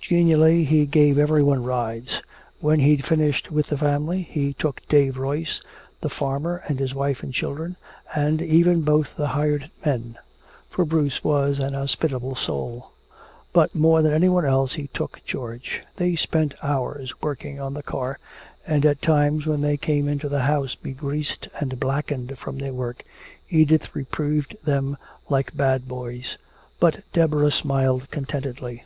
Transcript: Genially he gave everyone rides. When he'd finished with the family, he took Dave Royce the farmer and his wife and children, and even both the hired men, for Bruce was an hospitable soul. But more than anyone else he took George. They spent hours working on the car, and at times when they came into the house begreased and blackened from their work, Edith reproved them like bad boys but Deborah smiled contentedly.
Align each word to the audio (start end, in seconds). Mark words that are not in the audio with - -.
Genially 0.00 0.64
he 0.64 0.84
gave 0.84 1.16
everyone 1.16 1.62
rides. 1.62 2.20
When 2.58 2.80
he'd 2.80 3.04
finished 3.04 3.52
with 3.52 3.68
the 3.68 3.78
family, 3.78 4.22
he 4.22 4.52
took 4.52 4.82
Dave 4.88 5.16
Royce 5.16 5.62
the 6.00 6.08
farmer 6.10 6.60
and 6.66 6.80
his 6.80 6.92
wife 6.92 7.22
and 7.22 7.32
children, 7.32 7.76
and 8.12 8.42
even 8.42 8.80
both 8.82 9.14
the 9.14 9.28
hired 9.28 9.70
men, 9.84 10.18
for 10.68 10.84
Bruce 10.84 11.22
was 11.22 11.60
an 11.60 11.74
hospitable 11.74 12.34
soul. 12.34 12.90
But 13.52 13.76
more 13.76 14.02
than 14.02 14.12
anyone 14.12 14.44
else 14.44 14.72
he 14.74 14.88
took 14.88 15.24
George. 15.24 15.84
They 15.94 16.16
spent 16.16 16.54
hours 16.64 17.22
working 17.22 17.60
on 17.60 17.74
the 17.74 17.82
car, 17.84 18.18
and 18.66 18.84
at 18.84 19.00
times 19.00 19.46
when 19.46 19.60
they 19.60 19.76
came 19.76 20.08
into 20.08 20.28
the 20.28 20.42
house 20.42 20.74
begreased 20.74 21.46
and 21.60 21.78
blackened 21.78 22.36
from 22.38 22.58
their 22.58 22.74
work, 22.74 23.04
Edith 23.50 23.94
reproved 23.94 24.56
them 24.64 24.96
like 25.28 25.56
bad 25.56 25.86
boys 25.86 26.38
but 26.80 27.04
Deborah 27.12 27.52
smiled 27.52 28.10
contentedly. 28.10 28.82